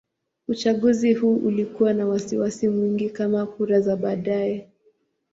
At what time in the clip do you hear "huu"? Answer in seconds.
1.13-1.35